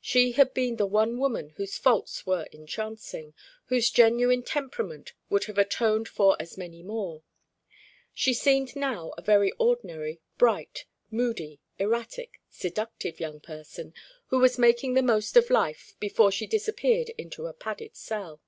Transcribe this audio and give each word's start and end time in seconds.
She 0.00 0.32
had 0.32 0.54
been 0.54 0.74
the 0.74 0.88
one 0.88 1.18
woman 1.18 1.50
whose 1.50 1.78
faults 1.78 2.26
were 2.26 2.48
entrancing, 2.50 3.32
whose 3.66 3.90
genuine 3.92 4.42
temperament 4.42 5.12
would 5.30 5.44
have 5.44 5.56
atoned 5.56 6.08
for 6.08 6.36
as 6.42 6.58
many 6.58 6.82
more. 6.82 7.22
She 8.12 8.34
seemed 8.34 8.74
now 8.74 9.14
a 9.16 9.22
very 9.22 9.52
ordinary, 9.52 10.18
bright, 10.36 10.84
moody, 11.12 11.60
erratic, 11.78 12.40
seductive 12.50 13.20
young 13.20 13.38
person 13.38 13.94
who 14.30 14.40
was 14.40 14.58
making 14.58 14.94
the 14.94 15.00
most 15.00 15.36
of 15.36 15.48
life 15.48 15.94
before 16.00 16.32
she 16.32 16.48
disappeared 16.48 17.10
into 17.16 17.46
a 17.46 17.52
padded 17.52 17.94
cell. 17.94 18.40